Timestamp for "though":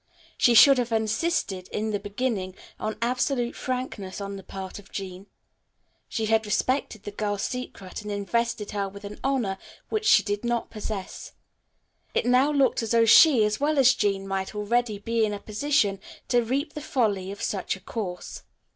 12.89-13.05